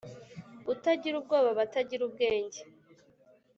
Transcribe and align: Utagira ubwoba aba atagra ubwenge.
Utagira 0.73 1.15
ubwoba 1.17 1.47
aba 1.51 1.61
atagra 1.67 2.01
ubwenge. 2.07 2.59